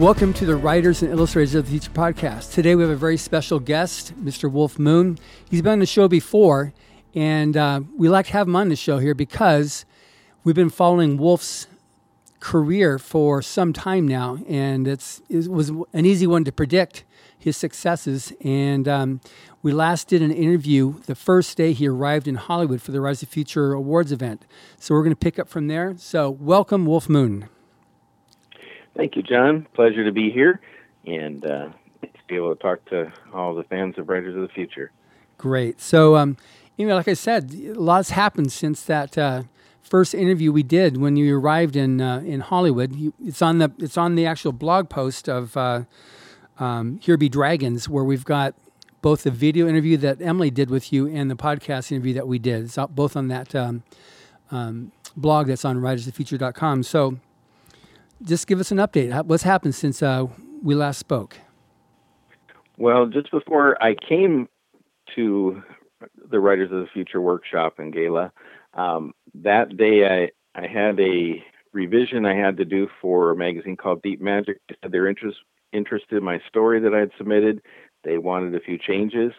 [0.00, 2.54] Welcome to the Writers and Illustrators of the Future podcast.
[2.54, 4.50] Today we have a very special guest, Mr.
[4.50, 5.18] Wulf Moon.
[5.50, 6.72] He's been on the show before,
[7.14, 9.84] and uh, we like to have him on the show here because
[10.42, 11.66] we've been following Wulf's
[12.40, 17.04] career for some time now, and it's, it was an easy one to predict
[17.38, 18.32] his successes.
[18.42, 19.20] And um,
[19.62, 23.22] we last did an interview the first day he arrived in Hollywood for the Rise
[23.22, 24.46] of Future Awards event.
[24.78, 25.94] So we're going to pick up from there.
[25.98, 27.50] So welcome, Wulf Moon.
[28.96, 29.66] Thank you, John.
[29.74, 30.60] Pleasure to be here
[31.06, 31.68] and uh,
[32.02, 34.90] to be able to talk to all the fans of Writers of the Future.
[35.38, 35.80] Great.
[35.80, 36.36] So, um,
[36.76, 39.44] you know, like I said, a lot's happened since that uh,
[39.82, 42.94] first interview we did when you arrived in uh, in Hollywood.
[42.94, 45.84] You, it's on the it's on the actual blog post of uh,
[46.58, 48.54] um, Here Be Dragons, where we've got
[49.02, 52.38] both the video interview that Emily did with you and the podcast interview that we
[52.38, 52.64] did.
[52.64, 53.82] It's both on that um,
[54.50, 56.82] um, blog that's on writersofthefuture.com.
[56.82, 57.18] So
[58.22, 59.24] just give us an update.
[59.24, 60.26] What's happened since uh,
[60.62, 61.38] we last spoke?
[62.76, 64.48] Well, just before I came
[65.14, 65.62] to
[66.30, 68.32] the Writers of the Future workshop in Gala,
[68.74, 73.76] um, that day I, I had a revision I had to do for a magazine
[73.76, 74.60] called Deep Magic.
[74.68, 75.38] They said they're interest,
[75.72, 77.60] interested in my story that I had submitted.
[78.02, 79.32] They wanted a few changes.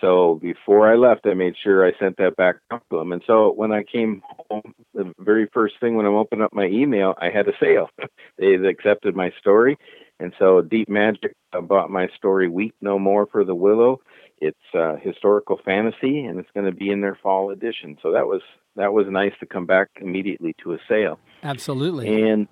[0.00, 3.12] So before I left, I made sure I sent that back to them.
[3.12, 6.66] And so when I came home, the very first thing when I opened up my
[6.66, 7.88] email, I had a sale.
[8.38, 9.78] they accepted my story.
[10.18, 14.00] And so Deep Magic bought my story Weep No More for the Willow.
[14.38, 17.96] It's uh, historical fantasy, and it's going to be in their fall edition.
[18.02, 18.42] So that was
[18.76, 21.18] that was nice to come back immediately to a sale.
[21.42, 22.22] Absolutely.
[22.22, 22.46] And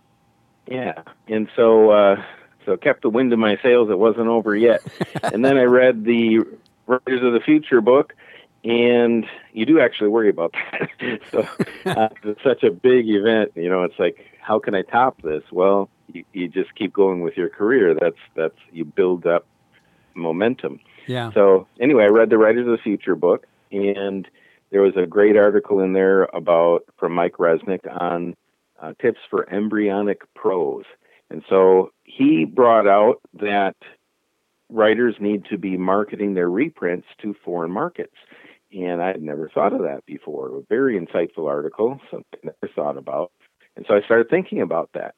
[0.67, 2.17] yeah, and so uh,
[2.65, 3.91] so kept the wind in my sails.
[3.91, 4.83] It wasn't over yet.
[5.23, 6.41] and then I read the
[6.87, 8.15] Writers of the Future book,
[8.65, 11.21] and you do actually worry about that.
[11.31, 11.47] so
[11.87, 13.53] uh, it's such a big event.
[13.55, 15.43] You know, it's like, how can I top this?
[15.51, 17.95] Well, you, you just keep going with your career.
[17.95, 19.47] That's that's you build up
[20.15, 20.81] momentum.
[21.07, 21.33] Yeah.
[21.33, 24.29] So anyway, I read the Writers of the Future book, and
[24.71, 28.35] there was a great article in there about from Mike Resnick on
[28.81, 30.85] uh, tips for embryonic prose.
[31.31, 33.77] And so he brought out that
[34.75, 38.17] writers need to be marketing their reprints to foreign markets.
[38.73, 40.59] And I had never thought of that before.
[40.59, 43.31] A very insightful article, something I never thought about.
[43.77, 45.15] And so I started thinking about that.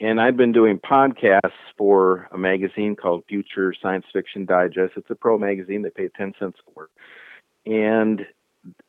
[0.00, 4.92] And I've been doing podcasts for a magazine called Future Science Fiction Digest.
[4.96, 5.82] It's a pro magazine.
[5.82, 6.88] They pay 10 cents word.
[7.66, 8.26] And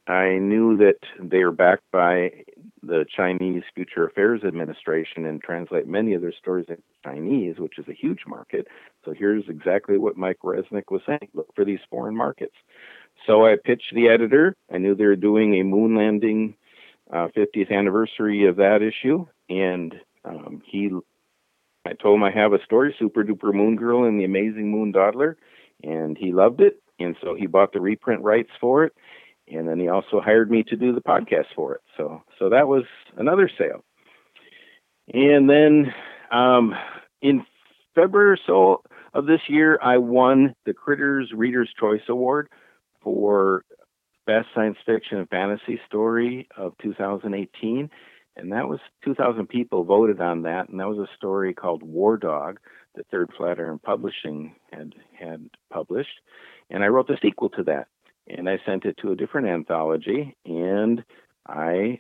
[0.06, 2.44] I knew that they are backed by
[2.82, 7.88] the Chinese Future Affairs Administration and translate many of their stories into Chinese, which is
[7.88, 8.68] a huge market.
[9.06, 12.56] So here's exactly what Mike Resnick was saying look for these foreign markets.
[13.28, 14.56] So I pitched the editor.
[14.74, 16.56] I knew they were doing a moon landing
[17.12, 20.90] uh, 50th anniversary of that issue, and um, he,
[21.86, 24.92] I told him I have a story, Super Duper Moon Girl and the Amazing Moon
[24.92, 25.38] Dawdler,
[25.84, 28.94] and he loved it, and so he bought the reprint rights for it,
[29.50, 31.82] and then he also hired me to do the podcast for it.
[31.98, 32.84] So so that was
[33.18, 33.84] another sale.
[35.14, 35.94] And then
[36.32, 36.76] um,
[37.22, 37.46] in
[37.96, 38.84] February or so
[39.14, 42.50] of this year, I won the Critters Reader's Choice Award
[43.02, 43.64] for
[44.26, 47.90] Best Science Fiction and Fantasy Story of 2018.
[48.36, 50.70] And that was 2,000 people voted on that.
[50.70, 52.60] And that was a story called War Dog
[52.96, 56.22] that Third Flatiron Publishing had, had published.
[56.70, 57.88] And I wrote the sequel to that
[58.30, 61.04] and I sent it to a different anthology, and
[61.48, 62.00] I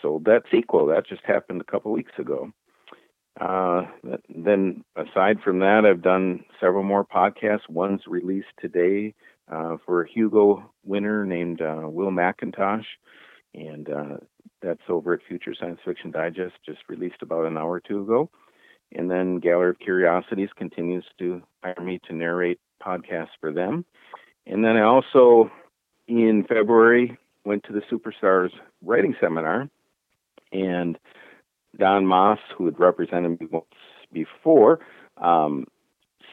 [0.00, 0.86] sold that sequel.
[0.86, 2.52] That just happened a couple weeks ago.
[3.40, 3.84] Uh,
[4.28, 7.68] then, aside from that, I've done several more podcasts.
[7.68, 9.14] One's released today
[9.50, 12.84] uh, for a Hugo winner named uh, Will McIntosh,
[13.54, 14.16] and uh,
[14.60, 18.30] that's over at Future Science Fiction Digest, just released about an hour or two ago.
[18.94, 23.86] And then Gallery of Curiosities continues to hire me to narrate podcasts for them.
[24.46, 25.50] And then I also
[26.06, 28.50] in February, went to the Superstars
[28.82, 29.68] writing seminar,
[30.52, 30.98] and
[31.78, 33.66] Don Maass, who had represented me once
[34.12, 34.80] before,
[35.16, 35.66] um,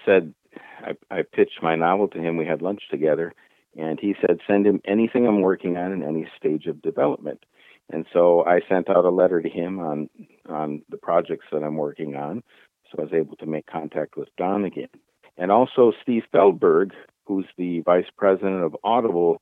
[0.06, 0.34] said
[0.82, 2.38] I, I pitched my novel to him.
[2.38, 3.34] We had lunch together,
[3.78, 7.46] and he said, "Send him anything I'm working on in any stage of development."
[7.92, 10.10] And so I sent out a letter to him on
[10.48, 12.44] on the projects that I'm working on.
[12.92, 14.90] So I was able to make contact with Don again,
[15.38, 16.92] and also Steve Feldberg,
[17.26, 19.42] who's the vice president of Audible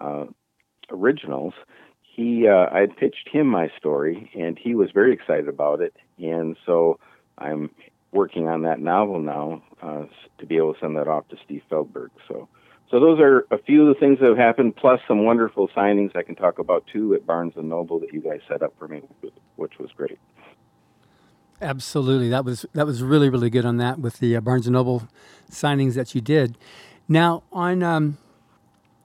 [0.00, 0.24] uh,
[0.90, 1.54] originals,
[2.02, 5.94] he uh, I had pitched him my story, and he was very excited about it.
[6.18, 6.98] And so
[7.38, 7.70] I'm
[8.12, 10.04] working on that novel now uh,
[10.38, 12.10] to be able to send that off to Steve Feldberg.
[12.28, 12.48] So.
[12.90, 16.16] So those are a few of the things that have happened, plus some wonderful signings
[16.16, 18.88] I can talk about too at Barnes and Noble that you guys set up for
[18.88, 19.02] me,
[19.56, 20.18] which was great.
[21.60, 24.72] Absolutely, that was that was really really good on that with the uh, Barnes and
[24.72, 25.06] Noble
[25.50, 26.56] signings that you did.
[27.08, 28.16] Now on um,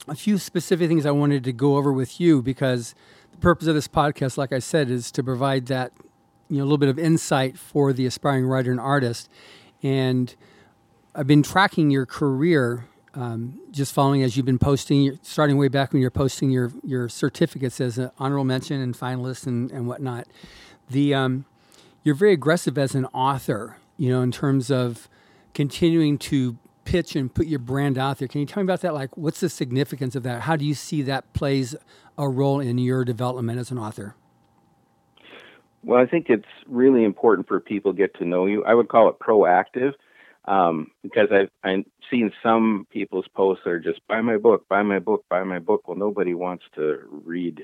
[0.07, 2.95] a few specific things I wanted to go over with you because
[3.31, 5.91] the purpose of this podcast, like I said, is to provide that
[6.49, 9.29] you know a little bit of insight for the aspiring writer and artist.
[9.81, 10.35] And
[11.15, 15.93] I've been tracking your career, um, just following as you've been posting, starting way back
[15.93, 20.27] when you're posting your your certificates as an honorable mention and finalist and, and whatnot.
[20.89, 21.45] The um,
[22.03, 25.07] you're very aggressive as an author, you know, in terms of
[25.53, 28.27] continuing to pitch and put your brand out there.
[28.27, 28.93] Can you tell me about that?
[28.93, 30.41] Like, what's the significance of that?
[30.41, 31.75] How do you see that plays
[32.17, 34.15] a role in your development as an author?
[35.83, 38.63] Well, I think it's really important for people to get to know you.
[38.63, 39.93] I would call it proactive
[40.45, 44.83] um, because I've, I've seen some people's posts that are just buy my book, buy
[44.83, 45.87] my book, buy my book.
[45.87, 47.61] Well, nobody wants to read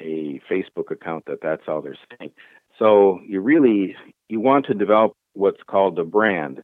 [0.00, 2.30] a Facebook account that that's all they're saying.
[2.78, 3.96] So you really
[4.28, 6.62] you want to develop what's called a brand,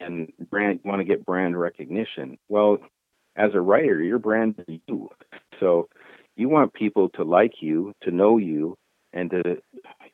[0.00, 2.38] and brand you want to get brand recognition.
[2.48, 2.78] Well,
[3.36, 5.08] as a writer, your brand is you.
[5.60, 5.88] So
[6.36, 8.76] you want people to like you, to know you,
[9.12, 9.58] and to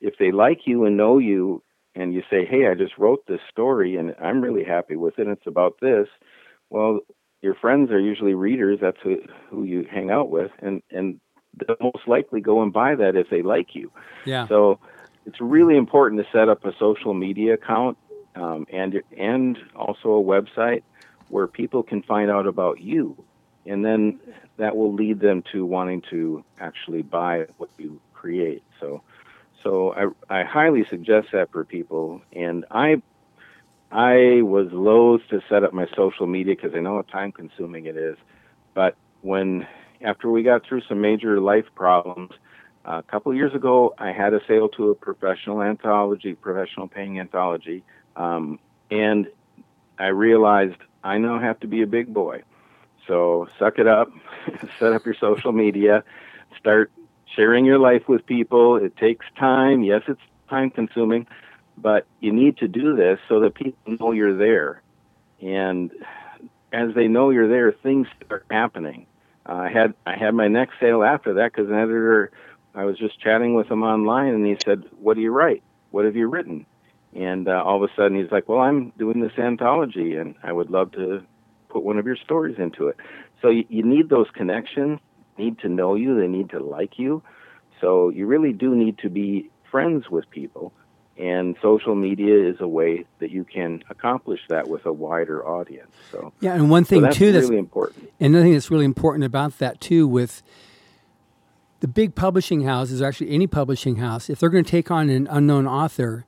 [0.00, 1.62] if they like you and know you,
[1.94, 5.29] and you say, "Hey, I just wrote this story, and I'm really happy with it.
[5.29, 6.09] It's about this."
[6.70, 7.00] Well,
[7.43, 8.79] your friends are usually readers.
[8.81, 9.19] That's who,
[9.50, 11.20] who you hang out with, and and
[11.59, 13.93] they'll most likely go and buy that if they like you.
[14.25, 14.49] Yeah.
[14.49, 14.79] So
[15.27, 17.97] it's really important to set up a social media account
[18.34, 20.82] um, and and also a website
[21.28, 23.16] where people can find out about you,
[23.66, 24.20] and then
[24.56, 28.62] that will lead them to wanting to actually buy what you create.
[28.81, 29.02] So,
[29.62, 33.02] so I I highly suggest that for people, and I
[33.90, 37.86] I was loath to set up my social media because I know how time consuming
[37.86, 38.16] it is,
[38.75, 39.66] but when
[40.02, 42.31] after we got through some major life problems
[42.84, 47.82] a couple years ago, I had a sale to a professional anthology, professional paying anthology,
[48.16, 48.58] um,
[48.90, 49.28] and
[49.99, 52.43] I realized I now have to be a big boy.
[53.06, 54.11] So suck it up,
[54.78, 56.05] set up your social media,
[56.58, 56.90] start
[57.34, 58.76] sharing your life with people.
[58.76, 59.82] It takes time.
[59.82, 61.26] Yes, it's time consuming,
[61.76, 64.82] but you need to do this so that people know you're there.
[65.40, 65.90] And
[66.72, 69.06] as they know you're there, things start happening.
[69.46, 72.31] Uh, I had I had my next sale after that because an editor
[72.75, 75.62] I was just chatting with him online, and he said, "What do you write?
[75.90, 76.67] What have you written?"
[77.14, 80.52] And uh, all of a sudden, he's like, "Well, I'm doing this anthology, and I
[80.52, 81.22] would love to
[81.69, 82.96] put one of your stories into it."
[83.40, 84.99] So you, you need those connections.
[85.38, 86.19] Need to know you.
[86.19, 87.22] They need to like you.
[87.81, 90.72] So you really do need to be friends with people.
[91.16, 95.93] And social media is a way that you can accomplish that with a wider audience.
[96.10, 98.10] So yeah, and one thing so that's too really that's important.
[98.19, 100.43] Another thing that's really important about that too with
[101.78, 105.10] the big publishing houses, or actually any publishing house, if they're going to take on
[105.10, 106.25] an unknown author,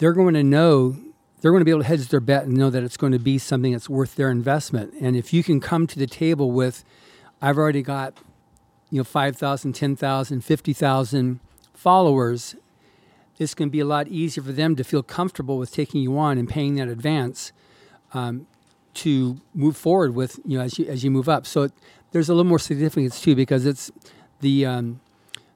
[0.00, 0.96] they're going to know
[1.40, 3.18] they're going to be able to hedge their bet and know that it's going to
[3.18, 4.92] be something that's worth their investment.
[5.00, 6.84] And if you can come to the table with,
[7.40, 8.14] I've already got,
[8.90, 11.40] you know, 5,000, 10,000, 50,000
[11.72, 12.56] followers,
[13.38, 16.18] it's going to be a lot easier for them to feel comfortable with taking you
[16.18, 17.52] on and paying that advance
[18.12, 18.46] um,
[18.92, 21.46] to move forward with, you know, as you, as you move up.
[21.46, 21.72] So it,
[22.12, 23.90] there's a little more significance too because it's
[24.40, 25.00] the um,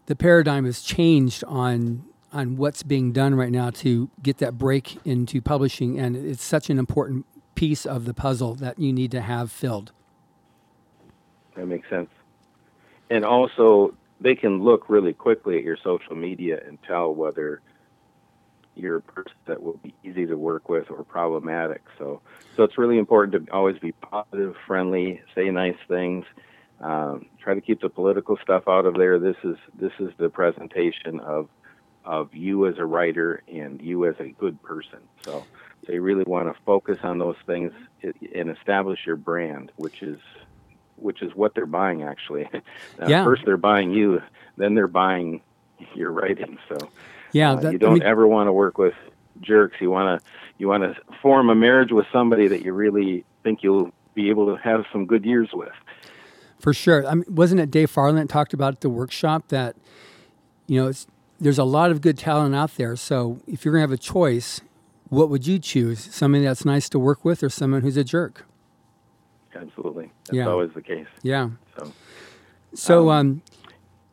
[0.06, 2.04] the paradigm has changed on
[2.34, 6.68] on what's being done right now to get that break into publishing, and it's such
[6.68, 7.24] an important
[7.54, 9.92] piece of the puzzle that you need to have filled.
[11.56, 12.10] That makes sense.
[13.08, 17.60] And also, they can look really quickly at your social media and tell whether
[18.74, 21.82] you're a person that will be easy to work with or problematic.
[21.98, 22.20] So,
[22.56, 26.24] so it's really important to always be positive, friendly, say nice things,
[26.80, 29.20] um, try to keep the political stuff out of there.
[29.20, 31.48] This is this is the presentation of
[32.04, 34.98] of you as a writer and you as a good person.
[35.24, 35.44] So,
[35.86, 37.72] so you really want to focus on those things
[38.34, 40.18] and establish your brand, which is
[40.96, 42.48] which is what they're buying actually.
[43.08, 43.24] Yeah.
[43.24, 44.22] First they're buying you,
[44.56, 45.42] then they're buying
[45.94, 46.58] your writing.
[46.68, 46.88] So
[47.32, 48.94] yeah, uh, you don't I mean, ever want to work with
[49.40, 49.76] jerks.
[49.80, 50.26] You want to
[50.58, 54.46] you want to form a marriage with somebody that you really think you'll be able
[54.46, 55.72] to have some good years with.
[56.58, 57.06] For sure.
[57.06, 59.76] I mean, wasn't it Dave Farland talked about at the workshop that,
[60.66, 60.92] you know,
[61.40, 62.96] there's a lot of good talent out there.
[62.96, 64.60] So if you're going to have a choice,
[65.08, 66.00] what would you choose?
[66.14, 68.46] Somebody that's nice to work with or someone who's a jerk?
[69.54, 70.10] Absolutely.
[70.26, 70.46] That's Yeah.
[70.48, 71.06] always the case.
[71.22, 71.50] Yeah.
[71.78, 71.92] So
[72.74, 73.42] So um,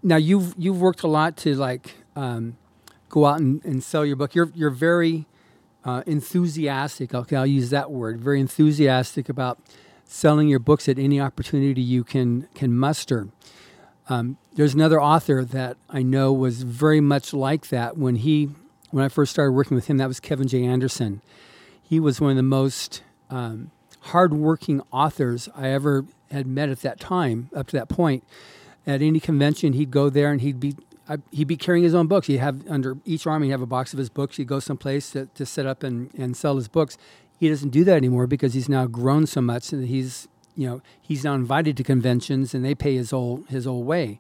[0.04, 2.58] now you've you've worked a lot to like um,
[3.10, 4.36] go out and, and sell your book.
[4.36, 5.26] You're you're very
[5.84, 7.14] uh, enthusiastic.
[7.16, 8.20] Okay, I'll use that word.
[8.20, 9.60] Very enthusiastic about
[10.06, 13.30] selling your books at any opportunity you can can muster.
[14.10, 18.50] Um, there's another author that I know was very much like that when he
[18.92, 20.66] when I first started working with him, that was Kevin J.
[20.66, 21.22] Anderson.
[21.82, 27.00] He was one of the most um, hardworking authors I ever had met at that
[27.00, 28.24] time, up to that point.
[28.86, 30.76] At any convention, he'd go there and he'd be
[31.32, 32.28] he'd be carrying his own books.
[32.28, 34.38] He'd have under each arm, he'd have a box of his books.
[34.38, 36.98] He'd go someplace to, to set up and, and sell his books.
[37.40, 40.28] He doesn't do that anymore because he's now grown so much and he's
[40.62, 44.20] you know he's now invited to conventions and they pay his old his old way.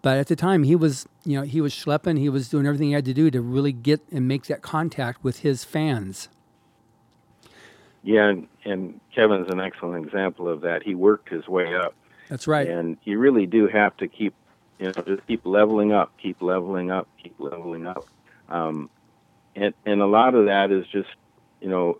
[0.00, 2.18] But at the time, he was you know he was schlepping.
[2.18, 5.22] He was doing everything he had to do to really get and make that contact
[5.22, 6.28] with his fans.
[8.02, 10.82] Yeah, and, and Kevin's an excellent example of that.
[10.82, 11.94] He worked his way up.
[12.30, 12.66] That's right.
[12.66, 14.34] And you really do have to keep,
[14.78, 18.06] you know, just keep leveling up, keep leveling up, keep leveling up.
[18.48, 18.88] Um,
[19.54, 21.10] and and a lot of that is just,
[21.60, 21.98] you know,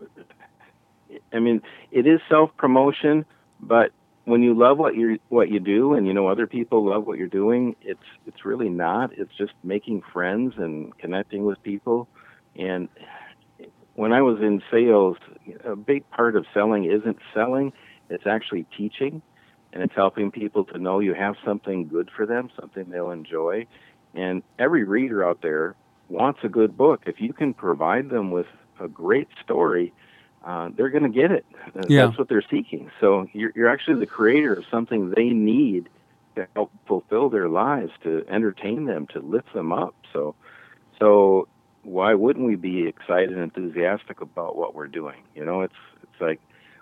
[1.32, 3.24] I mean, it is self promotion,
[3.62, 3.92] but
[4.24, 7.18] when you love what you what you do, and you know other people love what
[7.18, 9.10] you're doing, it's it's really not.
[9.16, 12.08] It's just making friends and connecting with people,
[12.56, 12.88] and
[13.94, 15.16] when I was in sales,
[15.64, 17.72] a big part of selling isn't selling,
[18.08, 19.22] it's actually teaching
[19.72, 23.66] and it's helping people to know you have something good for them, something they'll enjoy.
[24.14, 25.74] And every reader out there
[26.08, 27.02] wants a good book.
[27.06, 28.46] If you can provide them with
[28.78, 29.92] a great story,
[30.44, 31.46] uh, they're going to get it.
[31.88, 32.06] Yeah.
[32.06, 32.90] That's what they're seeking.
[33.00, 35.88] So you're, you're actually the creator of something they need
[36.34, 39.94] to help fulfill their lives, to entertain them, to lift them up.
[40.12, 40.34] So,
[40.98, 41.48] so
[41.82, 45.22] why wouldn't we be excited and enthusiastic about what we're doing?
[45.34, 46.40] You know, it's it's like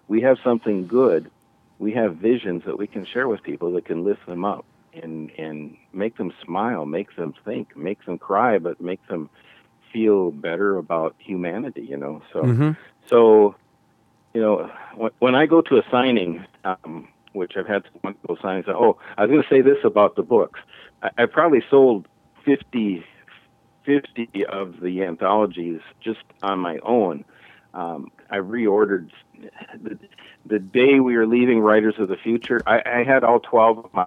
[0.08, 1.30] we have something good,
[1.78, 4.64] we have visions that we can share with people that can lift them up
[4.94, 9.30] and and make them smile, make them think, make them cry, but make them
[9.92, 11.82] feel better about humanity.
[11.82, 12.70] You know, so mm-hmm.
[13.06, 13.54] so
[14.34, 16.44] you know when, when I go to a signing.
[16.64, 18.68] Um, which I've had some wonderful signings.
[18.68, 20.58] Oh, I was going to say this about the books.
[21.00, 22.08] I, I probably sold
[22.44, 23.04] 50
[23.84, 27.24] 50 of the anthologies just on my own.
[27.72, 29.10] Um, I reordered
[29.82, 29.98] the,
[30.46, 32.60] the day we were leaving Writers of the Future.
[32.66, 34.06] I, I had all 12 of my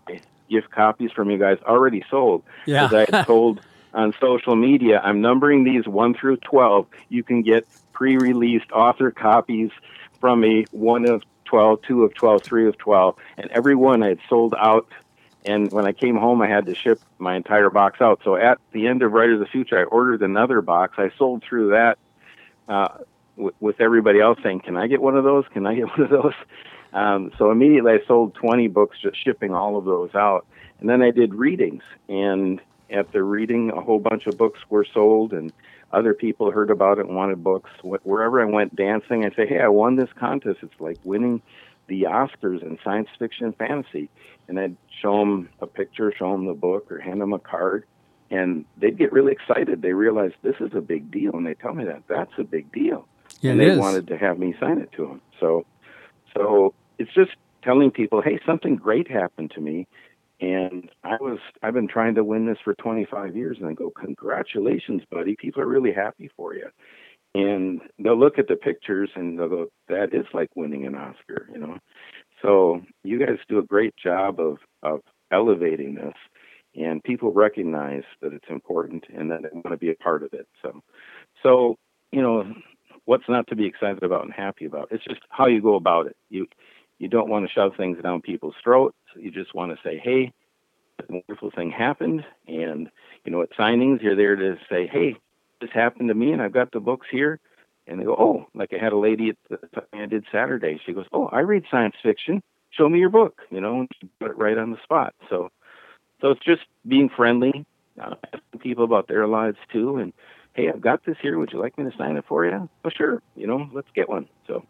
[0.49, 3.05] gift copies from you guys already sold because yeah.
[3.09, 3.61] I had told
[3.93, 6.88] on social media, I'm numbering these 1 through 12.
[7.09, 9.71] You can get pre released author copies
[10.19, 13.15] from me 1 of 12, 2 of 12, 3 of 12.
[13.38, 14.88] And every one I had sold out
[15.45, 18.21] and when I came home, I had to ship my entire box out.
[18.23, 20.95] So at the end of Writer of the Future, I ordered another box.
[20.97, 21.97] I sold through that
[22.69, 23.00] uh,
[23.35, 25.43] w- with everybody else saying, "Can I get one of those?
[25.51, 26.33] Can I get one of those?"
[26.93, 30.45] Um, so immediately, I sold 20 books, just shipping all of those out.
[30.79, 32.62] And then I did readings, and
[33.12, 35.51] the reading, a whole bunch of books were sold, and
[35.91, 37.69] other people heard about it and wanted books.
[37.83, 41.41] Wherever I went dancing, I'd say, "Hey, I won this contest." It's like winning
[41.88, 44.09] the Oscars in science fiction and fantasy.
[44.47, 47.85] And I'd show them a picture, show them the book, or hand them a card,
[48.29, 49.81] and they'd get really excited.
[49.81, 52.71] They realize this is a big deal, and they tell me that that's a big
[52.71, 53.07] deal.
[53.41, 53.77] Yeah, and they is.
[53.77, 55.21] wanted to have me sign it to them.
[55.39, 55.65] So,
[56.35, 57.31] so it's just
[57.62, 59.88] telling people, hey, something great happened to me,
[60.43, 63.91] and I was I've been trying to win this for 25 years, and I go,
[63.91, 65.35] congratulations, buddy.
[65.39, 66.67] People are really happy for you
[67.35, 71.47] and they'll look at the pictures and they'll go, "That is like winning an Oscar,"
[71.51, 71.77] you know.
[72.41, 76.13] So you guys do a great job of of elevating this,
[76.75, 80.33] and people recognize that it's important and that they want to be a part of
[80.33, 80.47] it.
[80.62, 80.81] So,
[81.41, 81.77] so
[82.12, 82.53] you know,
[83.05, 84.89] what's not to be excited about and happy about?
[84.91, 86.17] It's just how you go about it.
[86.29, 86.47] You
[87.03, 88.98] you don't want to shove things down people's throats.
[89.15, 90.31] You just want to say, "Hey."
[91.00, 92.88] A wonderful thing happened, and
[93.25, 95.17] you know, at signings, you're there to say, "Hey,
[95.63, 97.39] this happened to me and I've got the books here.
[97.88, 100.79] And they go, oh, like I had a lady at the I did Saturday.
[100.86, 102.41] She goes, oh, I read science fiction.
[102.69, 105.13] Show me your book, you know, and she put it right on the spot.
[105.29, 105.50] So,
[106.22, 107.65] so it's just being friendly,
[108.01, 109.98] uh, asking people about their lives too.
[109.98, 110.13] And
[110.53, 111.38] hey, I've got this here.
[111.38, 112.69] Would you like me to sign it for you?
[112.86, 113.22] Oh, sure.
[113.36, 114.27] You know, let's get one.
[114.48, 114.65] So,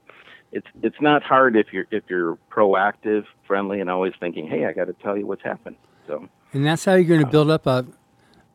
[0.53, 4.71] it's it's not hard if you're if you're proactive, friendly, and always thinking, hey, I
[4.71, 5.75] got to tell you what's happened.
[6.07, 7.85] So, and that's how you're going to uh, build up a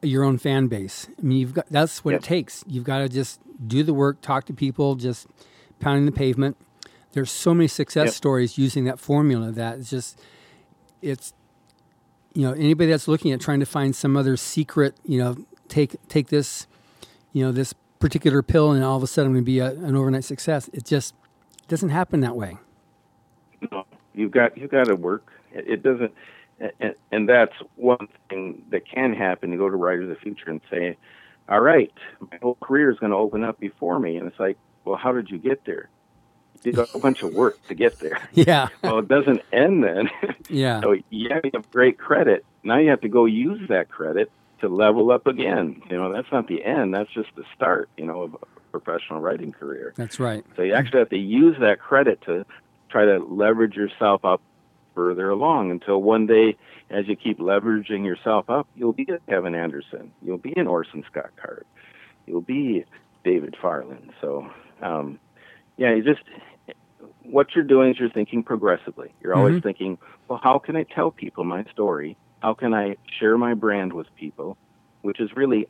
[0.03, 1.09] your own fan base.
[1.19, 2.21] I mean, you've got that's what Yep.
[2.21, 2.65] it takes.
[2.67, 5.27] You've got to just do the work, talk to people, just
[5.81, 6.57] pounding the pavement.
[7.13, 8.15] There's so many success Yep.
[8.15, 10.21] stories using that formula that it's just
[11.03, 11.33] it's
[12.35, 15.37] you know anybody that's looking at trying to find some other secret, you know,
[15.69, 16.69] take take this,
[17.33, 19.71] you know, this particular pill and all of a sudden I'm going to be a,
[19.73, 20.71] an overnight success.
[20.73, 21.15] It just
[21.69, 22.57] doesn't happen that way.
[23.71, 23.85] No,
[24.15, 25.33] you've got you've got to work.
[25.53, 26.13] It, it doesn't,
[26.81, 29.53] and, and that's one thing that can happen.
[29.53, 30.97] You go to Writers of the Future and say,
[31.49, 34.57] "All right, my whole career is going to open up before me," and it's like,
[34.85, 35.89] "Well, how did you get there?"
[36.63, 38.21] You did a bunch of work to get there.
[38.33, 40.11] Yeah, Well, it doesn't end then.
[40.49, 42.45] yeah, so yeah, you have great credit.
[42.63, 45.83] Now you have to go use that credit to level up again.
[45.91, 46.95] You know, that's not the end.
[46.95, 47.89] That's just the start.
[47.97, 48.37] You know, of
[48.71, 49.93] professional writing career.
[49.97, 50.45] That's right.
[50.57, 52.45] So you actually have to use that credit to
[52.91, 54.41] try to leverage yourself up
[54.95, 56.57] further along until one day,
[56.91, 61.05] as you keep leveraging yourself up, you'll be a Kevin Anderson, you'll be an Orson
[61.11, 61.67] Scott Card,
[62.27, 62.85] you'll be
[63.25, 64.11] David Farland.
[64.21, 64.51] So,
[64.83, 65.21] um,
[65.77, 66.23] yeah, you just
[67.31, 69.13] what you're doing is you're thinking progressively.
[69.23, 69.63] You're always mm-hmm.
[69.69, 69.99] thinking,
[70.29, 72.17] well, how can I tell people my story?
[72.41, 74.57] How can I share my brand with people?
[75.03, 75.69] Which is really,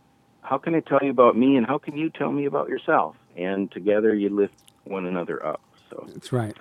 [0.48, 3.16] how can I tell you about me and how can you tell me about yourself?
[3.36, 5.60] And together you lift one another up.
[5.90, 6.56] So that's right.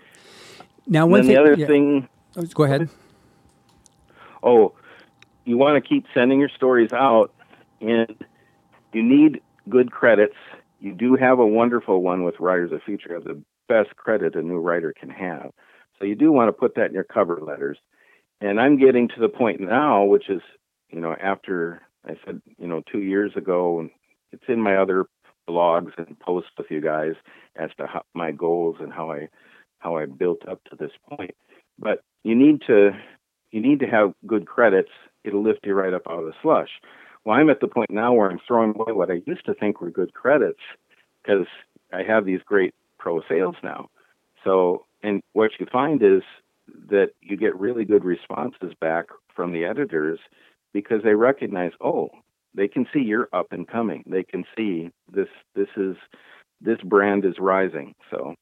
[0.88, 1.67] Now, one thing, the other yeah.
[1.67, 2.10] thing.
[2.36, 2.89] Oh, go ahead.
[4.44, 4.74] Oh,
[5.46, 7.34] you want to keep sending your stories out,
[7.79, 8.13] and
[8.91, 10.36] you need good credits.
[10.82, 14.41] You do have a wonderful one with Writers of Future, of the best credit a
[14.41, 15.51] new writer can have.
[15.98, 17.77] So you do want to put that in your cover letters.
[18.41, 20.41] And I'm getting to the point now, which is,
[20.89, 23.88] you know, after I said, you know, two years ago,
[24.32, 25.06] it's in my other
[25.48, 27.14] blogs and posts with you guys
[27.56, 29.30] as to how, my goals and how I
[29.80, 31.36] how I built up to this point.
[31.80, 32.92] But you need to
[33.52, 34.90] you need to have good credits.
[35.24, 36.70] It'll lift you right up out of the slush.
[37.24, 39.82] Well, I'm at the point now where I'm throwing away what I used to think
[39.82, 40.60] were good credits
[41.22, 41.48] because
[41.94, 43.90] I have these great pro sales now.
[44.44, 46.22] So, and what you find is
[46.90, 50.20] that you get really good responses back from the editors
[50.74, 52.10] because they recognize, oh,
[52.54, 54.04] they can see you're up and coming.
[54.08, 55.96] They can see this this is
[56.62, 57.94] this brand is rising.
[58.10, 58.36] So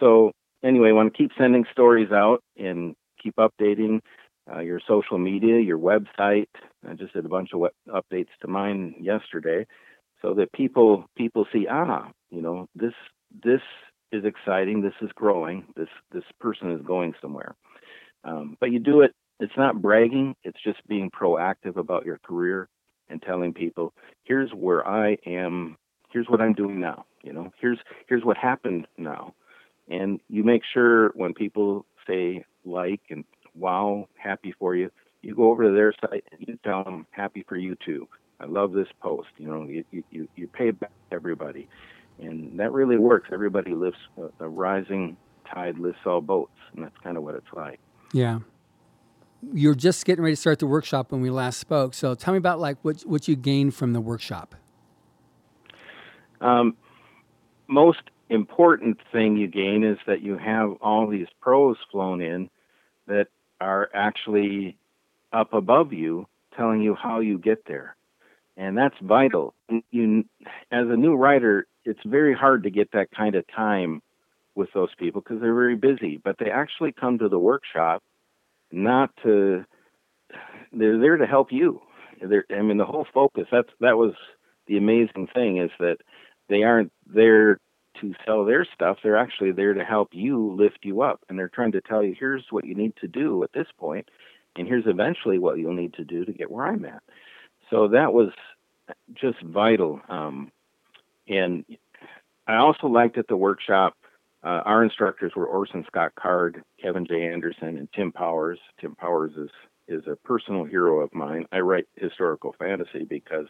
[0.00, 0.32] so
[0.64, 4.00] anyway, want to keep sending stories out and keep updating
[4.52, 6.48] uh, your social media, your website.
[6.88, 9.66] I just did a bunch of web- updates to mine yesterday,
[10.20, 12.94] so that people people see ah, you know this
[13.44, 13.60] this
[14.12, 14.82] is exciting.
[14.82, 15.64] This is growing.
[15.76, 17.54] This this person is going somewhere.
[18.24, 19.12] Um, but you do it.
[19.42, 20.36] It's not bragging.
[20.44, 22.68] It's just being proactive about your career
[23.08, 23.92] and telling people,
[24.24, 25.76] here's where I am.
[26.10, 27.04] Here's what I'm doing now.
[27.22, 29.34] You know, here's here's what happened now.
[29.88, 33.24] And you make sure when people say like and
[33.54, 37.44] wow, happy for you, you go over to their site and you tell them happy
[37.48, 38.08] for you too.
[38.40, 39.28] I love this post.
[39.36, 41.68] You know, you you you pay back everybody
[42.18, 43.30] and that really works.
[43.32, 45.16] Everybody lifts uh, a, a rising
[45.52, 47.80] tide lifts all boats, and that's kind of what it's like.
[48.12, 48.40] Yeah.
[49.52, 51.94] You're just getting ready to start the workshop when we last spoke.
[51.94, 54.54] So tell me about like what what you gained from the workshop.
[56.40, 56.76] Um,
[57.68, 62.50] most important thing you gain is that you have all these pros flown in
[63.06, 63.26] that
[63.60, 64.76] are actually
[65.32, 66.26] up above you,
[66.56, 67.96] telling you how you get there,
[68.56, 69.54] and that's vital.
[69.90, 70.24] You,
[70.70, 74.02] as a new writer, it's very hard to get that kind of time
[74.54, 76.20] with those people because they're very busy.
[76.22, 78.02] But they actually come to the workshop
[78.72, 79.64] not to.
[80.72, 81.82] They're there to help you.
[82.20, 83.46] They're, I mean, the whole focus.
[83.50, 84.14] That's that was
[84.66, 85.98] the amazing thing is that
[86.48, 87.58] they aren't there
[88.00, 88.98] to sell their stuff.
[89.02, 92.14] They're actually there to help you lift you up, and they're trying to tell you
[92.18, 94.08] here's what you need to do at this point,
[94.56, 97.02] and here's eventually what you'll need to do to get where I'm at.
[97.70, 98.30] So that was
[99.14, 100.00] just vital.
[100.08, 100.50] Um,
[101.28, 101.64] and
[102.46, 103.94] I also liked at the workshop,
[104.44, 107.28] uh, our instructors were Orson Scott Card, Kevin J.
[107.28, 108.58] Anderson, and Tim Powers.
[108.80, 109.50] Tim Powers is
[109.88, 111.46] is a personal hero of mine.
[111.52, 113.46] I write historical fantasy because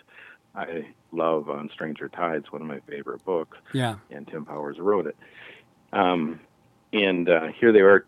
[0.54, 3.58] I love On Stranger Tides, one of my favorite books.
[3.72, 3.96] Yeah.
[4.10, 5.16] And Tim Powers wrote it.
[5.92, 6.40] Um,
[6.92, 8.06] and uh, here they are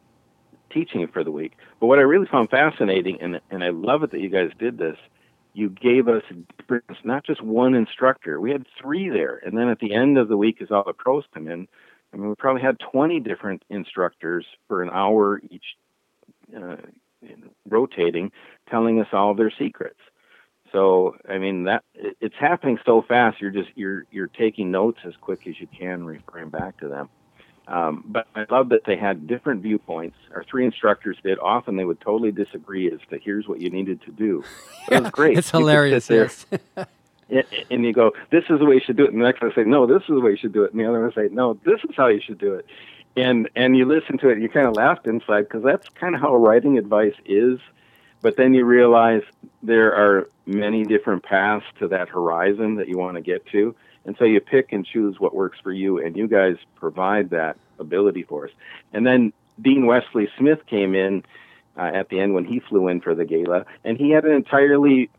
[0.71, 1.53] teaching for the week.
[1.81, 4.79] But what I really found fascinating, and and I love it that you guys did
[4.79, 4.97] this,
[5.55, 6.23] you gave us
[7.05, 8.41] not just one instructor.
[8.41, 10.93] We had three there, and then at the end of the week, as all the
[10.93, 11.69] pros come in,
[12.15, 15.65] I mean, we probably had 20 different instructors for an hour each,
[16.57, 16.77] uh,
[17.69, 18.31] rotating,
[18.71, 19.99] telling us all their secrets.
[20.71, 23.41] So, I mean, that it's happening so fast.
[23.41, 27.09] You're just you're you're taking notes as quick as you can, referring back to them.
[27.69, 30.17] Um, but I love that they had different viewpoints.
[30.35, 31.39] Our three instructors did.
[31.39, 34.45] Often they would totally disagree as to here's what you needed to do.
[34.89, 35.39] That was great.
[35.39, 36.11] it's hilarious.
[36.11, 36.47] Yes.
[37.31, 39.13] and you go, this is the way you should do it.
[39.13, 40.73] And the next one say, no, this is the way you should do it.
[40.73, 42.67] And the other one say, no, this is how you should do it.
[43.17, 46.15] And and you listen to it, and you kind of laughed inside because that's kind
[46.15, 47.61] of how writing advice is.
[48.23, 49.23] But then you realize
[49.63, 53.75] there are many different paths to that horizon that you want to get to.
[54.07, 57.57] And so you pick and choose what works for you, and you guys provide that
[57.79, 58.51] ability for us.
[58.93, 61.25] And then Dean Wesley Smith came in
[61.77, 64.33] uh, at the end when he flew in for the gala, and he had an
[64.33, 65.11] entirely,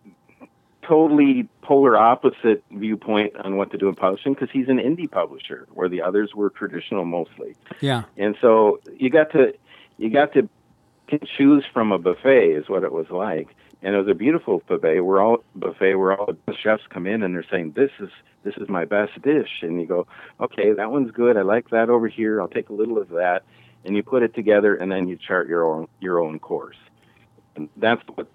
[0.88, 5.68] totally polar opposite viewpoint on what to do in publishing because he's an indie publisher,
[5.74, 7.56] where the others were traditional mostly.
[7.82, 8.04] Yeah.
[8.18, 9.54] And so you got to
[9.98, 10.50] you got to
[11.38, 15.02] choose from a buffet is what it was like and it was a beautiful buffet.
[15.02, 18.10] We're all buffet where all the chefs come in and they're saying, "This is
[18.44, 20.08] this is my best dish," and you go,
[20.40, 21.38] "Okay, that one's good.
[21.38, 22.42] I like that over here.
[22.42, 23.44] I'll take a little of that,"
[23.86, 26.78] and you put it together, and then you chart your own your own course.
[27.56, 28.28] And that's what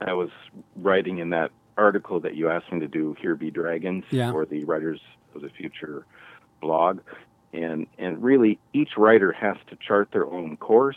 [0.00, 0.30] I was
[0.76, 3.16] writing in that article that you asked me to do.
[3.20, 4.30] Here be dragons yeah.
[4.30, 5.00] for the Writers
[5.34, 6.06] of the Future
[6.60, 7.00] blog,
[7.52, 10.96] and and really each writer has to chart their own course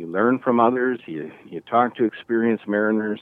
[0.00, 3.20] you learn from others, you, you talk to experienced mariners,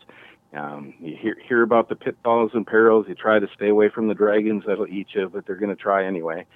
[0.54, 4.06] um, you hear, hear about the pitfalls and perils, you try to stay away from
[4.06, 6.46] the dragons that'll eat you, but they're going to try anyway.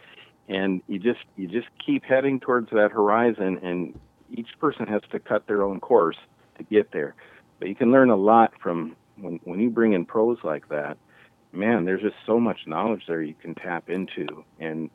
[0.48, 3.98] And you just you just keep heading towards that horizon, and
[4.30, 6.16] each person has to cut their own course
[6.58, 7.14] to get there.
[7.62, 10.98] But you can learn a lot from when when you bring in pros like that.
[11.52, 14.90] Man, there's just so much knowledge there you can tap into, and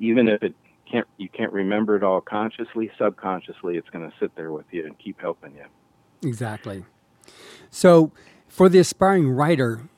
[0.00, 0.52] even if it
[0.90, 4.84] can't you can't remember it all consciously subconsciously it's going to sit there with you
[4.84, 5.66] and keep helping you.
[6.28, 6.84] Exactly.
[7.70, 8.10] So
[8.48, 9.88] for the aspiring writer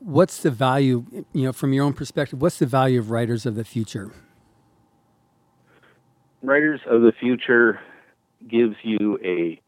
[0.00, 3.54] what's the value you know from your own perspective what's the value of writers of
[3.54, 4.12] the future?
[6.42, 7.80] Writers of the future
[8.46, 9.58] gives you a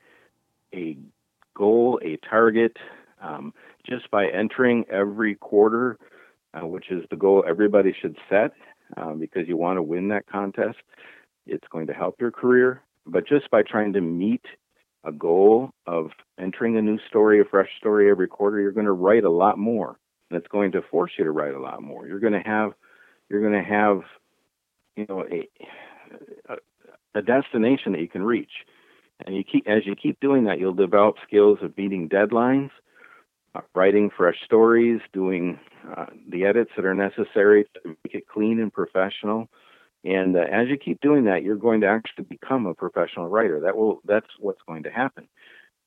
[0.74, 0.98] a
[1.56, 2.76] goal a target
[3.22, 3.52] um,
[3.88, 5.98] just by entering every quarter
[6.56, 8.52] uh, which is the goal everybody should set
[8.96, 10.78] um, because you want to win that contest.
[11.46, 12.82] It's going to help your career.
[13.06, 14.44] But just by trying to meet
[15.04, 18.92] a goal of entering a new story, a fresh story every quarter, you're going to
[18.92, 19.98] write a lot more.
[20.30, 22.06] And it's going to force you to write a lot more.
[22.06, 22.72] You're going to have,
[23.28, 24.00] you're going to have,
[24.96, 25.48] you know, a,
[26.48, 26.56] a,
[27.14, 28.50] a destination that you can reach.
[29.24, 32.70] And you keep, as you keep doing that, you'll develop skills of meeting deadlines,
[33.55, 35.59] uh, writing fresh stories, doing
[35.96, 39.48] uh, the edits that are necessary to make it clean and professional.
[40.05, 43.61] And uh, as you keep doing that, you're going to actually become a professional writer.
[43.61, 45.29] That will that's what's going to happen.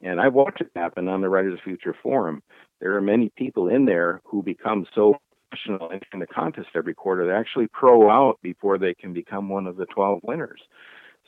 [0.01, 2.41] And I've watched it happen on the Writers Future forum.
[2.79, 5.17] There are many people in there who become so
[5.49, 9.67] professional in the contest every quarter they actually pro out before they can become one
[9.67, 10.61] of the 12 winners.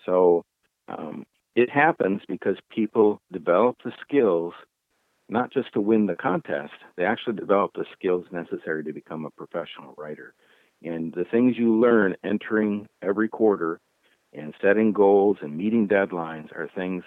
[0.06, 0.46] So
[0.88, 4.54] um, it happens because people develop the skills
[5.30, 9.32] not just to win the contest, they actually develop the skills necessary to become a
[9.32, 10.34] professional writer.
[10.84, 13.80] And the things you learn entering every quarter
[14.34, 17.04] and setting goals and meeting deadlines are things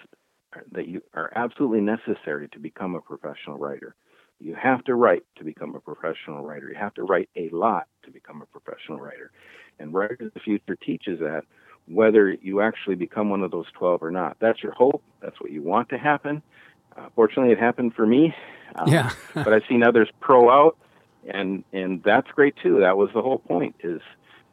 [0.71, 3.95] that you are absolutely necessary to become a professional writer.
[4.39, 6.69] You have to write to become a professional writer.
[6.69, 9.31] You have to write a lot to become a professional writer.
[9.79, 11.43] And Writers of the Future teaches that
[11.87, 14.37] whether you actually become one of those 12 or not.
[14.39, 15.03] That's your hope.
[15.21, 16.41] That's what you want to happen.
[16.97, 18.33] Uh, fortunately, it happened for me.
[18.75, 19.11] Um, yeah.
[19.33, 20.77] but I've seen others pro out,
[21.27, 22.79] and and that's great too.
[22.79, 23.75] That was the whole point.
[23.83, 24.01] Is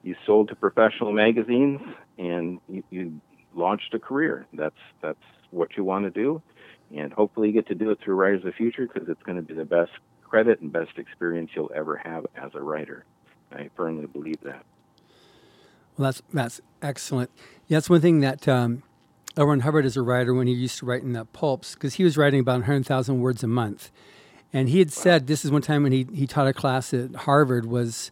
[0.02, 1.80] you sold to professional magazines
[2.18, 3.20] and you, you
[3.54, 4.46] launched a career.
[4.52, 5.18] That's that's
[5.50, 6.42] what you want to do,
[6.94, 9.36] and hopefully you get to do it through Writers of the Future because it's going
[9.36, 9.92] to be the best
[10.22, 13.04] credit and best experience you'll ever have as a writer.
[13.52, 14.64] I firmly believe that.
[15.96, 17.30] Well, that's that's excellent.
[17.68, 18.82] Yeah, that's one thing that um,
[19.36, 19.46] L.
[19.46, 22.04] Ron Hubbard is a writer when he used to write in the pulps because he
[22.04, 23.90] was writing about 100,000 words a month.
[24.52, 27.14] And he had said, this is one time when he, he taught a class at
[27.14, 28.10] Harvard was,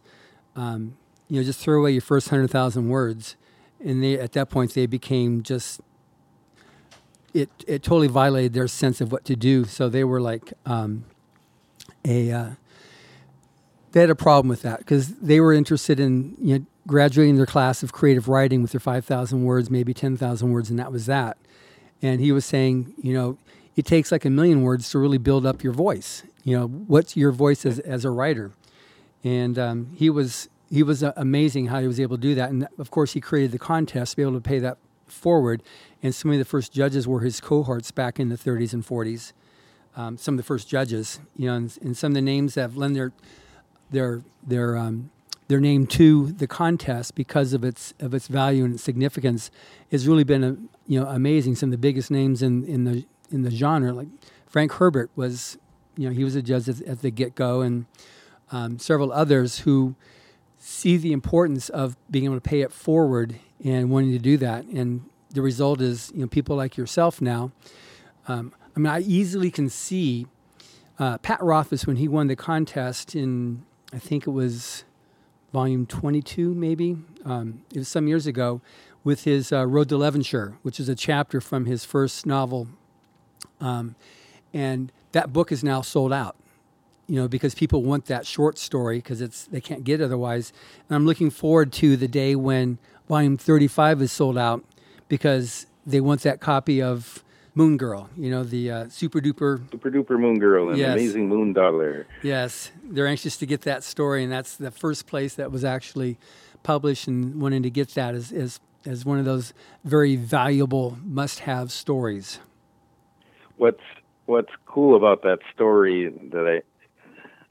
[0.55, 3.35] um, you know, just throw away your first 100,000 words.
[3.79, 5.81] And they, at that point, they became just,
[7.33, 9.65] it, it totally violated their sense of what to do.
[9.65, 11.05] So they were like um,
[12.03, 12.49] a, uh,
[13.91, 17.45] they had a problem with that because they were interested in, you know, graduating their
[17.45, 21.37] class of creative writing with their 5,000 words, maybe 10,000 words, and that was that.
[22.01, 23.37] And he was saying, you know,
[23.75, 26.23] it takes like a million words to really build up your voice.
[26.43, 28.51] You know, what's your voice as, as a writer?
[29.23, 32.49] And um, he was he was uh, amazing how he was able to do that.
[32.49, 35.61] And of course, he created the contest to be able to pay that forward.
[36.01, 39.33] And some of the first judges were his cohorts back in the 30s and 40s.
[39.97, 42.61] Um, some of the first judges, you know, and, and, some of the names that
[42.61, 43.11] have lent their
[43.91, 45.11] their their um,
[45.51, 49.51] their name to the contest because of its of its value and its significance
[49.91, 50.55] has really been a,
[50.87, 51.55] you know amazing.
[51.55, 54.07] Some of the biggest names in, in the in the genre, like
[54.47, 55.57] Frank Herbert was,
[55.97, 57.85] you know, he was a judge at, at the get go, and
[58.51, 59.95] um, several others who
[60.57, 64.63] see the importance of being able to pay it forward and wanting to do that.
[64.65, 67.51] And the result is, you know, people like yourself now.
[68.27, 70.27] Um, I mean, I easily can see
[70.97, 74.85] uh, Pat Rothfuss when he won the contest in, I think it was
[75.51, 76.97] volume 22, maybe.
[77.25, 78.61] Um, it was some years ago
[79.03, 82.67] with his uh, Road to Levinshir, which is a chapter from his first novel.
[83.59, 83.95] Um,
[84.53, 86.35] and that book is now sold out,
[87.07, 90.53] you know, because people want that short story because it's they can't get it otherwise.
[90.87, 94.63] And I'm looking forward to the day when volume 35 is sold out
[95.07, 98.09] because they want that copy of Moon Girl.
[98.17, 99.69] You know the uh, super duper.
[99.71, 100.93] Super duper Moon Girl and Yes.
[100.93, 102.05] Amazing Moon Dawdler.
[102.23, 106.17] Yes, they're anxious to get that story, and that's the first place that was actually
[106.63, 111.71] published, and wanting to get that as as, as one of those very valuable must-have
[111.71, 112.39] stories.
[113.57, 113.81] What's
[114.27, 116.61] What's cool about that story that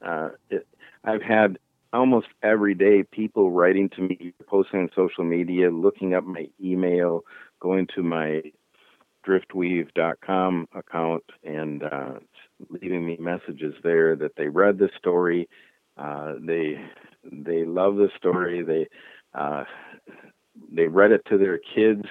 [0.01, 0.65] I uh, it,
[1.03, 1.59] I've had
[1.93, 7.23] almost every day people writing to me, posting on social media, looking up my email,
[7.59, 8.41] going to my
[9.27, 12.13] driftweave.com account and uh,
[12.69, 15.47] leaving me messages there that they read the story.
[15.97, 16.79] Uh, they
[17.31, 18.63] they love the story.
[18.63, 18.87] They
[19.37, 19.63] uh,
[20.71, 22.03] they read it to their kids,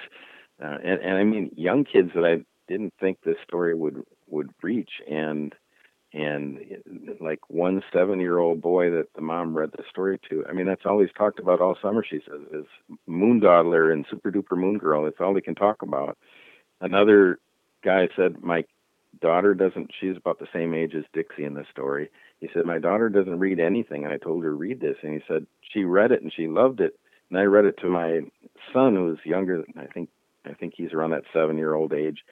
[0.63, 4.49] uh, and, and I mean young kids that I didn't think this story would would
[4.61, 4.91] reach.
[5.09, 5.53] And
[6.13, 6.59] and
[7.21, 10.45] like one seven year old boy that the mom read the story to.
[10.47, 12.03] I mean that's all he's talked about all summer.
[12.07, 12.65] She says is
[13.07, 15.03] Moon Dawdler and Super Duper Moon Girl.
[15.03, 16.17] That's all he can talk about
[16.81, 17.39] another
[17.83, 18.65] guy said my
[19.21, 22.09] daughter doesn't she's about the same age as dixie in the story.
[22.39, 24.03] He said my daughter doesn't read anything.
[24.03, 24.97] And i told her read this.
[25.03, 26.97] And he said she read it and she loved it.
[27.29, 28.21] And i read it to my
[28.73, 30.09] son who's younger i think
[30.45, 32.23] i think he's around that seven year old age.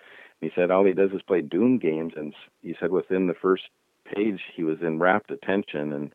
[0.41, 2.13] And he said all he does is play doom games.
[2.15, 3.63] And he said within the first
[4.15, 5.93] page he was in rapt attention.
[5.93, 6.13] And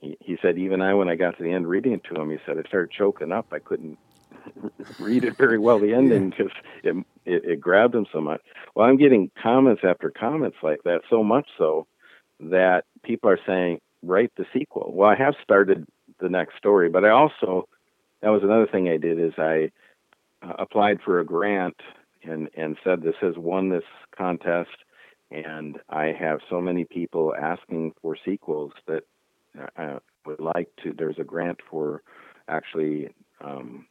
[0.00, 2.30] he, he said even i when i got to the end reading it to him
[2.30, 3.52] he said i started choking up.
[3.52, 3.98] I couldn't
[4.98, 5.78] read it very well.
[5.78, 6.52] The ending because
[6.82, 6.96] it,
[7.30, 8.40] it it grabbed him so much.
[8.74, 11.86] Well, I'm getting comments after comments like that, so much so
[12.40, 14.92] that people are saying write the sequel.
[14.94, 15.86] Well, I have started
[16.20, 17.68] the next story, but I also
[18.22, 19.70] that was another thing I did is I
[20.42, 21.76] uh, applied for a grant
[22.22, 23.84] and and said this has won this
[24.16, 24.70] contest
[25.30, 29.04] and I have so many people asking for sequels that
[29.76, 32.02] I would like to there's a grant for
[32.48, 33.08] actually
[33.42, 33.86] um,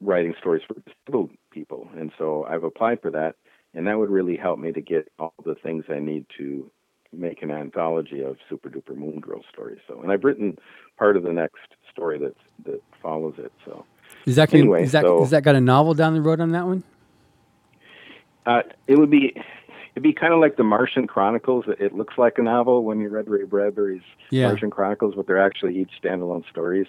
[0.00, 1.88] writing stories for disabled people.
[1.96, 3.36] And so I've applied for that,
[3.74, 6.70] and that would really help me to get all the things I need to
[7.12, 9.78] make an anthology of Super Duper Moon Girl stories.
[9.86, 10.58] So, and I've written
[10.98, 11.60] part of the next
[11.92, 12.34] story that
[12.64, 13.52] that follows it.
[13.64, 13.84] So,
[14.26, 16.50] Is that Anyway, is that so- is that got a novel down the road on
[16.52, 16.82] that one?
[18.46, 19.34] uh, it would be.
[19.92, 21.66] It'd be kind of like the Martian Chronicles.
[21.68, 24.48] It- It looks like a novel when you read Ray Bradbury's Yeah.
[24.48, 26.88] Martian Chronicles, but they're actually each standalone stories.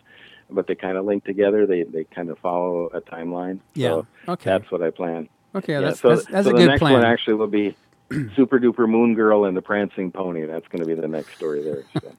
[0.49, 1.65] But they kind of link together.
[1.65, 3.59] They they kind of follow a timeline.
[3.73, 3.89] Yeah.
[3.89, 4.49] So Okay.
[4.51, 5.27] that's what I plan.
[5.55, 5.73] Okay.
[5.73, 6.93] Yeah, that's so, that's, that's so a the good next plan.
[6.93, 7.75] one actually will be
[8.35, 10.45] Super Duper Moon Girl and the Prancing Pony.
[10.45, 11.83] That's going to be the next story there.
[12.01, 12.13] So.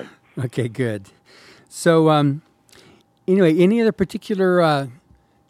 [0.44, 1.06] Okay, good.
[1.68, 2.42] So, um,
[3.26, 4.86] anyway, any other particular uh,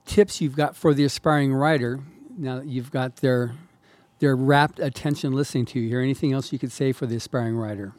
[0.06, 2.00] tips you've got for the aspiring writer
[2.38, 3.52] now that you've got their
[4.20, 5.88] their rapt attention listening to you?
[5.90, 7.92] Here, anything else you could say for the aspiring writer?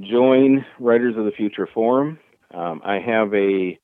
[0.00, 2.18] Join Writers of the Future Forum.
[2.54, 3.78] Um, I have a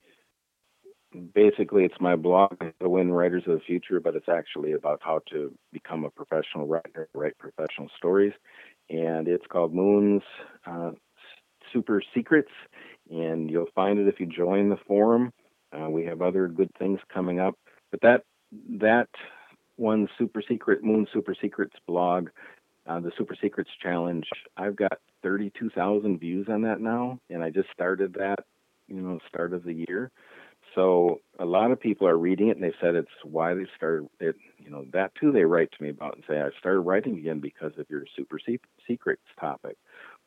[1.34, 2.56] basically it's my blog.
[2.80, 6.66] The win writers of the future but it's actually about how to become a professional
[6.66, 8.32] writer write professional stories.
[8.88, 10.22] And it's called moons
[10.66, 10.92] uh,
[11.72, 12.50] super secrets.
[13.10, 15.32] And you'll find it if you join the forum.
[15.72, 17.56] Uh, we have other good things coming up.
[17.90, 18.22] But that
[18.78, 19.08] that
[19.76, 22.28] one super secret moon super secrets blog
[22.86, 27.18] uh, the super secrets challenge i've got 32000 views on that now.
[27.30, 28.44] And i just started that
[28.90, 30.10] you know start of the year.
[30.74, 34.08] So a lot of people are reading it and they said it's why they started
[34.20, 37.18] it you know that too they write to me about and say i started writing
[37.18, 38.38] again because of your super
[38.86, 39.76] secrets topic.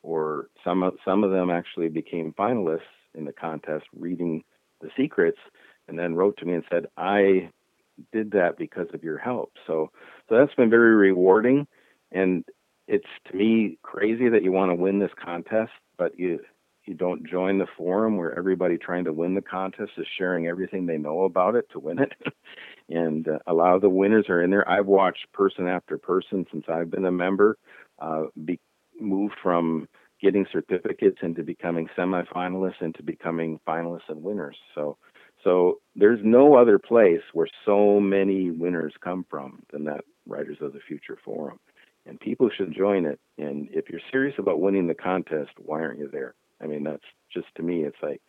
[0.02, 2.80] Or some of some of them actually became finalists
[3.14, 4.42] in the contest reading
[4.80, 5.38] the secrets
[5.88, 7.48] and then wrote to me and said i
[8.12, 9.52] did that because of your help.
[9.66, 9.90] So
[10.28, 11.66] so that's been very rewarding
[12.12, 12.44] and
[12.86, 16.40] it's to me crazy that you want to win this contest but you
[16.86, 20.86] you don't join the forum where everybody trying to win the contest is sharing everything
[20.86, 22.12] they know about it to win it.
[22.88, 24.68] and uh, a lot of the winners are in there.
[24.68, 27.56] I've watched person after person since I've been a member
[27.98, 28.60] uh, be,
[29.00, 29.88] move from
[30.20, 34.56] getting certificates into becoming semifinalists into becoming finalists and winners.
[34.74, 34.96] So,
[35.42, 40.72] so there's no other place where so many winners come from than that Writers of
[40.72, 41.58] the Future Forum.
[42.06, 43.18] And people should join it.
[43.38, 46.34] And if you're serious about winning the contest, why aren't you there?
[46.62, 48.20] I mean, that's just to me, it's like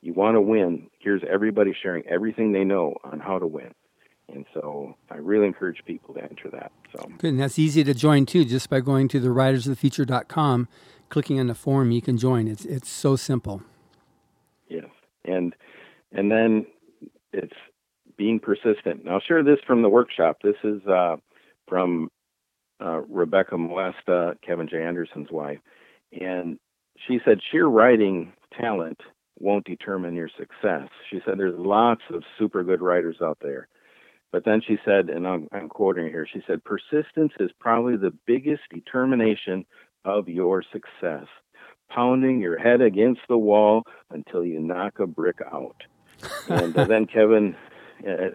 [0.00, 0.88] you want to win.
[0.98, 3.72] Here's everybody sharing everything they know on how to win.
[4.32, 6.72] And so I really encourage people to enter that.
[6.94, 10.68] So Good, and that's easy to join too, just by going to the writersofthefuture.com,
[11.08, 12.48] clicking on the form, you can join.
[12.48, 13.62] It's it's so simple.
[14.68, 14.86] yes,
[15.24, 15.54] and
[16.12, 16.66] and then
[17.32, 17.56] it's
[18.16, 19.04] being persistent.
[19.04, 20.38] Now, I'll share this from the workshop.
[20.42, 21.16] This is uh,
[21.68, 22.10] from
[22.80, 24.82] uh, Rebecca Moesta, Kevin J.
[24.82, 25.58] Anderson's wife,
[26.12, 26.58] and
[27.06, 29.00] she said sheer writing talent
[29.38, 30.88] won't determine your success.
[31.10, 33.68] She said there's lots of super good writers out there.
[34.30, 38.14] But then she said, and I'm, I'm quoting here, she said, persistence is probably the
[38.26, 39.66] biggest determination
[40.04, 41.26] of your success,
[41.90, 45.76] pounding your head against the wall until you knock a brick out.
[46.48, 47.54] and uh, then Kevin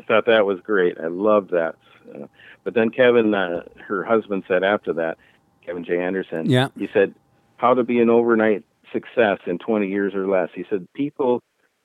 [0.08, 0.98] thought that was great.
[1.00, 1.76] I loved that.
[2.14, 2.28] Uh,
[2.64, 5.18] but then Kevin, uh, her husband, said after that,
[5.66, 6.00] Kevin J.
[6.00, 6.68] Anderson, yeah.
[6.78, 7.14] he said,
[7.58, 10.50] how to be an overnight success in 20 years or less.
[10.56, 11.42] He said, people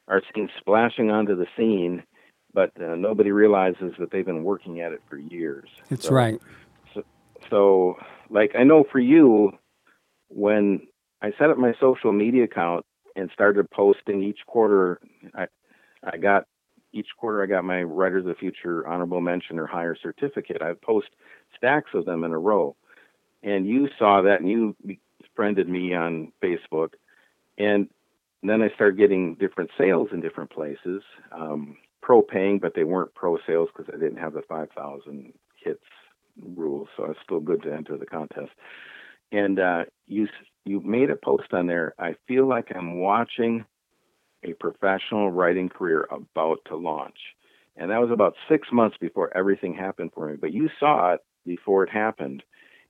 [0.08, 2.04] are seen splashing onto the scene,
[2.54, 5.68] but uh, nobody realizes that they've been working at it for years.
[5.88, 6.40] That's so, right.
[6.94, 7.02] So,
[7.50, 7.96] so,
[8.30, 9.52] like, I know for you,
[10.28, 10.86] when
[11.20, 12.84] I set up my social media account
[13.16, 15.00] and started posting each quarter,
[15.34, 15.46] I,
[16.04, 16.44] I got
[16.92, 20.60] each quarter I got my Writers of the Future honorable mention or higher certificate.
[20.60, 21.08] I post
[21.56, 22.76] stacks of them in a row.
[23.42, 24.76] And you saw that and you
[25.34, 26.90] friended me on Facebook.
[27.58, 27.88] And
[28.42, 33.14] then I started getting different sales in different places, um, pro paying, but they weren't
[33.14, 35.84] pro sales because I didn't have the 5,000 hits
[36.56, 36.88] rule.
[36.96, 38.50] So it's still good to enter the contest.
[39.30, 40.28] And uh, you
[40.64, 41.94] you made a post on there.
[41.98, 43.64] I feel like I'm watching
[44.44, 47.16] a professional writing career about to launch.
[47.76, 50.36] And that was about six months before everything happened for me.
[50.40, 52.42] But you saw it before it happened.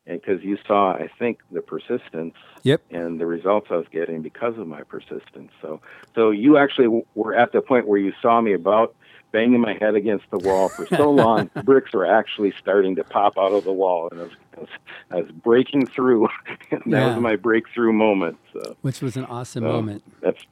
[0.07, 2.35] And because you saw, I think, the persistence
[2.65, 2.83] yep.
[2.91, 5.53] and the results I was getting because of my persistence.
[5.61, 5.81] So,
[6.15, 8.97] so you actually were at the point where you saw me about
[9.31, 13.39] banging my head against the wall for so long, bricks were actually starting to pop
[13.39, 14.69] out of the wall, and I was, I was,
[15.11, 16.29] I was breaking through.
[16.71, 17.15] that yeah.
[17.15, 18.39] was my breakthrough moment.
[18.53, 20.05] So, Which was an awesome so moment.
[20.21, 20.45] That's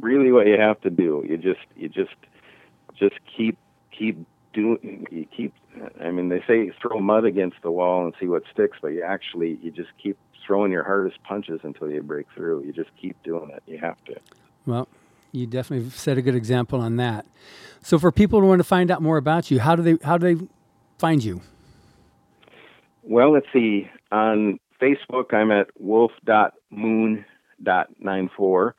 [0.00, 1.24] really what you have to do.
[1.28, 2.14] You just you just
[2.98, 3.56] just keep
[3.90, 4.18] keep
[4.54, 5.52] doing you keep
[6.00, 9.02] I mean they say throw mud against the wall and see what sticks, but you
[9.02, 12.64] actually you just keep throwing your hardest punches until you break through.
[12.64, 13.62] You just keep doing it.
[13.66, 14.16] You have to.
[14.66, 14.88] Well,
[15.32, 17.26] you definitely set a good example on that.
[17.82, 20.16] So for people who want to find out more about you, how do they how
[20.16, 20.46] do they
[20.98, 21.42] find you?
[23.02, 23.90] Well, let's see.
[24.10, 28.72] On Facebook, I'm at wulf.moon.94.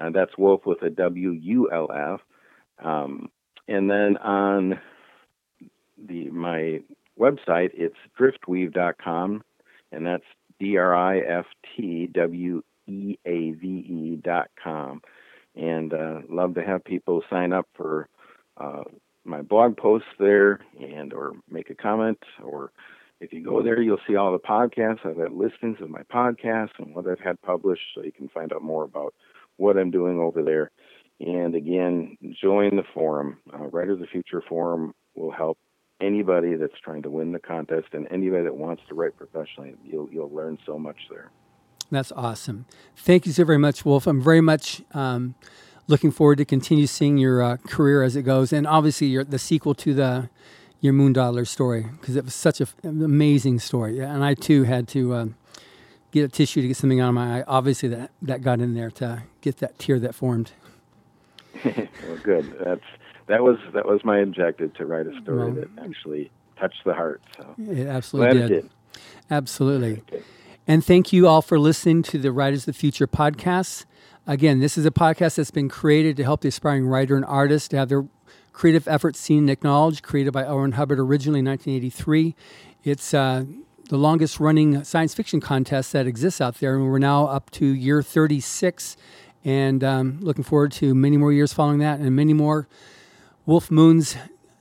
[0.00, 2.20] Uh, that's Wulf with a W U L F.
[2.84, 3.30] Um,
[3.66, 4.78] and then on
[6.06, 6.80] the my
[7.18, 9.42] website, it's driftweave.com,
[9.92, 10.24] and that's
[10.58, 15.00] D R I F T W E A V E dot com.
[15.54, 18.08] And uh, love to have people sign up for
[18.58, 18.84] uh,
[19.24, 22.70] my blog posts there, and or make a comment, or
[23.20, 25.04] if you go there, you'll see all the podcasts.
[25.04, 28.52] I've had listings of my podcasts and what I've had published, so you can find
[28.52, 29.12] out more about
[29.56, 30.70] what I'm doing over there.
[31.20, 33.38] And again, join the forum.
[33.52, 35.58] Uh, Writer of the Future Forum will help
[36.00, 39.74] anybody that's trying to win the contest and anybody that wants to write professionally.
[39.84, 41.30] You'll, you'll learn so much there.
[41.90, 42.66] That's awesome.
[42.96, 44.06] Thank you so very much, Wulf.
[44.06, 45.34] I'm very much um,
[45.86, 49.38] looking forward to continue seeing your uh, career as it goes, and obviously your, the
[49.38, 50.30] sequel to the
[50.80, 53.98] your Moondawdler story because it was such a, an amazing story.
[53.98, 55.26] And I too had to uh,
[56.12, 57.44] get a tissue to get something out of my eye.
[57.46, 60.52] Obviously, that that got in there to get that tear that formed.
[61.64, 62.56] well, good.
[62.64, 62.84] That's
[63.28, 66.94] that was that was my objective to write a story well, that actually touched the
[66.94, 67.22] heart.
[67.36, 68.48] So it absolutely did.
[68.48, 68.70] did.
[69.30, 70.02] Absolutely.
[70.66, 73.84] And thank you all for listening to the Writers of the Future podcast.
[74.26, 77.70] Again, this is a podcast that's been created to help the aspiring writer and artist
[77.70, 78.06] to have their
[78.52, 80.02] creative efforts seen and acknowledged.
[80.02, 80.58] Created by L.
[80.58, 82.34] Ron Hubbard originally in 1983.
[82.84, 83.44] It's uh,
[83.88, 86.74] the longest running science fiction contest that exists out there.
[86.74, 88.96] And we're now up to year 36
[89.44, 92.68] and um, looking forward to many more years following that and many more
[93.48, 94.14] Wulf Moons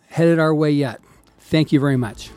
[0.07, 1.01] headed our way yet.
[1.39, 2.29] Thank you very much.